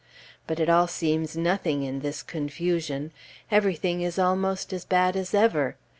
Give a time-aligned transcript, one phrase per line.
[0.47, 3.11] But it all seems nothing in this confusion;
[3.51, 5.75] everything is almost as bad as ever.